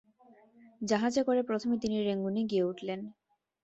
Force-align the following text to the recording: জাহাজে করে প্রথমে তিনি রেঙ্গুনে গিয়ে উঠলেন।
জাহাজে 0.81 1.21
করে 1.23 1.41
প্রথমে 1.43 1.75
তিনি 1.77 1.97
রেঙ্গুনে 2.01 2.41
গিয়ে 2.43 2.63
উঠলেন। 2.63 2.99